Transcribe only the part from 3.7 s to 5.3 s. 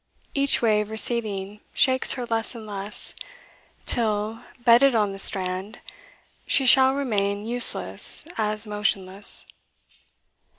Till, bedded on the